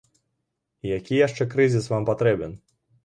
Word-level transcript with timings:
Які 0.97 1.15
яшчэ 1.19 1.43
крызіс 1.53 1.91
вам 1.93 2.09
патрэбен? 2.11 2.57